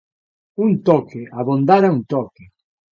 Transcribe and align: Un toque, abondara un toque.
Un 0.65 0.71
toque, 0.89 1.23
abondara 1.45 1.95
un 1.97 2.03
toque. 2.17 2.53